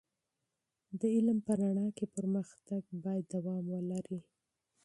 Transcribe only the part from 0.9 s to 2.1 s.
د علم په رڼا کې